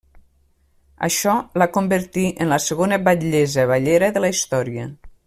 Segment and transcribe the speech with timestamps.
[1.07, 4.89] Això la convertí en la segona batllessa vallera de la història.